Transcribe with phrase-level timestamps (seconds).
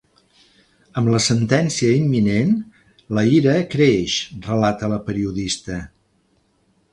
[1.01, 2.55] Amb la sentència imminent,
[3.19, 4.17] la ira creix,
[4.49, 5.79] relata la periodista.